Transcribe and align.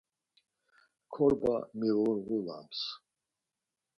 Korba 1.13 1.55
miğurğulams. 1.79 2.79